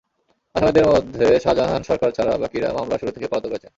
[0.55, 3.69] আসামিদের মধ্যে শাহজাহান সরকার ছাড়া বাকিরা মামলার শুরু থেকেই পলাতক রয়েছেন।